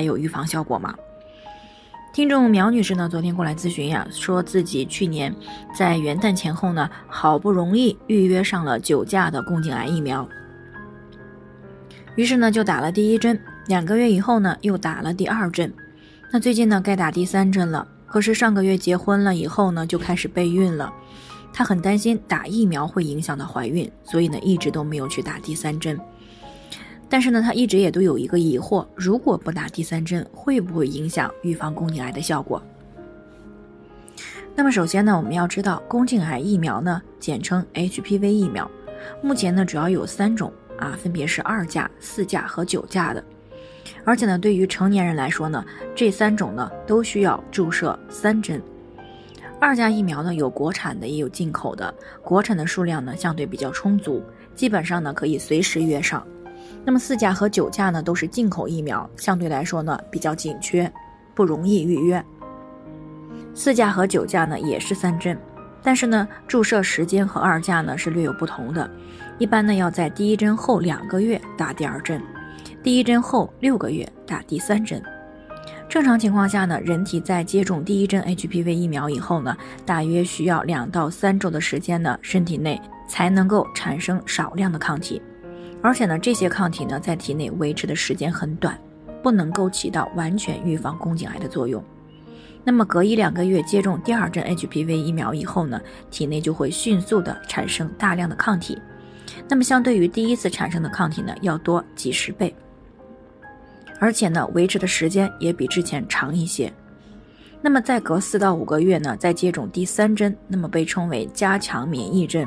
[0.00, 0.94] 还有预防效果吗？
[2.14, 5.36] 听众苗女士呢，昨天过来咨询呀，说自己去年
[5.76, 10.26] 在元旦前后呢，好不容易预约上了九价的宫颈癌疫苗，
[12.14, 15.70] 于是呢就打了第一针，两个月以后呢又打了第二针，
[16.32, 20.90] 那最近呢该打第三针了，可是上个月结婚了以后呢就开始备孕了，
[21.52, 26.00] 她很担心打疫苗会影响到怀孕，所以呢一直都没有去打第三针。
[27.10, 32.62] 但是呢，他一直也都有一个疑惑：如果不打第三针，会不会影响预防宫颈癌的效果？
[34.54, 38.70] 那么首先呢，我们要知道宫颈癌疫苗呢，简称 HPV 疫苗，
[39.20, 43.22] 目前呢主要有三种啊，分别是二价、四价和九价的。
[44.04, 45.64] 而且呢，对于成年人来说呢，
[45.96, 48.62] 这三种呢都需要注射三针。
[49.58, 54.22] 二价疫苗呢有国产的，也有进口的，国产的数量呢相对比较充足，
[54.54, 56.24] 基本上呢可以随时约上。
[56.84, 60.90] 那么四价和九价呢，都是进口疫苗，相对来说呢比较紧缺，
[61.34, 62.24] 不容易预约。
[63.54, 65.38] 四价和九价呢也是三针，
[65.82, 68.90] 但是呢注射时间和二价呢是略有不同的，
[69.38, 72.20] 一般呢要在第一针后两个月打第二针，
[72.82, 75.02] 第一针后六个月打第三针。
[75.88, 85.20] 正常情况下呢，人体在接种第一针 HPV 疫苗以后呢，大约需要两到三周的时间呢，身体内才能够产生少量的抗体。
[85.82, 88.78] 而且呢，这些抗体呢，在体内维持的时间很短，
[89.22, 91.82] 不能够起到完全预防宫颈癌的作用。
[92.62, 98.78] 那么，隔一两个月接种第二针 HPV 疫苗以后呢，体内就会迅速的产生大量的抗体。
[99.48, 102.54] 那么，相对于第一次产生的抗体呢，要多几十倍。
[103.98, 106.70] 而且呢，维持的时间也比之前长一些。
[107.62, 112.46] 那么，再隔四到五个月呢，再接种第三针，那么被称为加强免疫针。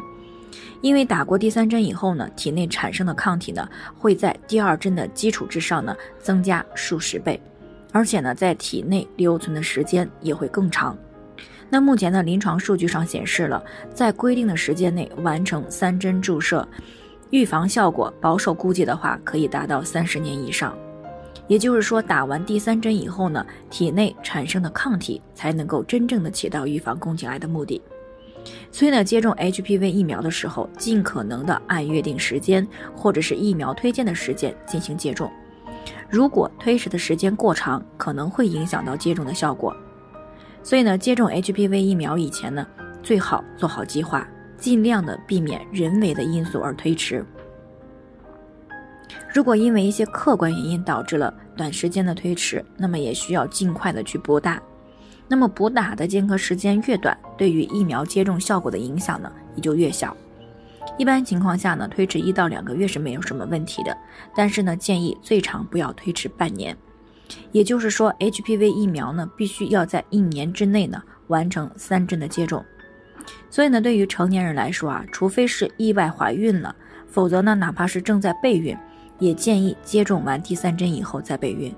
[0.82, 7.40] 因为打过第三针以后呢，体内产生的抗体呢，会在第二针的基础之上呢，增加数十倍，
[7.92, 10.98] 而且呢，在体内留存的时间也会更长。
[11.70, 13.64] 那目前呢，临床数据上显示了，
[13.94, 16.68] 在规定的时间内完成三针注射，
[17.32, 20.78] 预防效果保守估计的话，可以达到三十年以上。
[21.48, 27.82] 也就是说，打完第三针以后呢，体内产生的抗体才能够真正的起到预防宫颈癌的目的。
[28.72, 35.32] 所以呢，接种 HPV 疫苗的时候，尽可能的按约定时间或者是疫苗推荐的时间进行接种。
[36.10, 39.76] 如果推迟的时间过长，可能会影响到接种的效果。
[40.62, 42.66] 所以呢，接种 HPV 疫苗以前呢，
[43.02, 44.28] 最好做好计划，
[44.58, 47.26] 尽量的避免人为的因素而推迟。
[49.34, 54.62] 如果因为一些客观原因导致了短时间的推迟，那么也需要尽快的去拨打。
[55.28, 60.16] 那么补打的间隔时间越短，对于疫苗接种效果的影响呢也就越小。
[60.98, 63.98] 一般情况下呢，推迟一到两个月是没有什么问题的。
[64.36, 66.76] 但是呢，建议最长不要推迟半年。
[67.52, 72.64] 也就是说，HPV 疫苗呢必须要在一年之内呢完成三针的接种。
[73.50, 76.76] 所以呢，对于成年人来说啊，除非是意外怀孕了，
[77.08, 78.78] 否则呢，哪怕是正在备孕，
[79.18, 81.74] 也建议接种完第三针以后再备孕。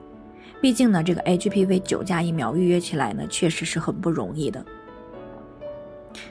[0.61, 4.66] 毕竟呢，这个 HPV 九价疫苗预约起来呢，确实是很不容易的。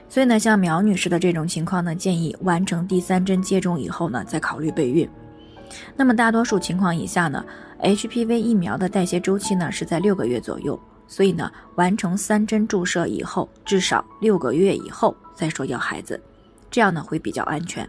[0.08, 5.08] 所以呢，像苗女士的这种情况呢，建议完成第三针接种以后呢，再考虑备孕。
[5.96, 7.44] 那么大多数情况以下呢
[7.80, 16.20] ，HPV 疫苗的代谢周期呢是在六个月左右，所以呢，完成三针注射以后，至少六个月以后再说要孩子，
[16.70, 17.88] 这样呢会比较安全。